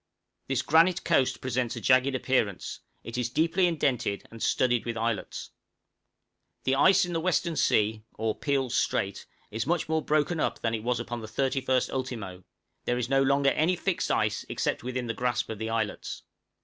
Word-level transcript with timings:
This 0.47 0.63
granite 0.63 1.03
coast 1.03 1.41
presents 1.41 1.75
a 1.75 1.79
jagged 1.79 2.15
appearance; 2.15 2.79
it 3.03 3.19
is 3.19 3.29
deeply 3.29 3.67
indented 3.67 4.27
and 4.31 4.41
studded 4.41 4.83
with 4.83 4.97
islets. 4.97 5.51
The 6.63 6.73
ice 6.73 7.05
in 7.05 7.13
the 7.13 7.21
western 7.21 7.55
sea 7.55 8.01
(or 8.15 8.33
Peel's 8.33 8.73
Strait) 8.75 9.27
is 9.51 9.67
much 9.67 9.87
more 9.87 10.01
broken 10.03 10.39
up 10.39 10.57
than 10.61 10.73
it 10.73 10.81
was 10.81 10.99
upon 10.99 11.21
the 11.21 11.27
31st 11.27 11.91
ultimo; 11.91 12.43
there 12.85 12.97
is 12.97 13.09
no 13.09 13.21
longer 13.21 13.51
any 13.51 13.75
fixed 13.75 14.09
ice 14.09 14.43
except 14.49 14.81
within 14.83 15.05
the 15.05 15.13
grasp 15.13 15.51
of 15.51 15.59
the 15.59 15.69
islets. 15.69 16.23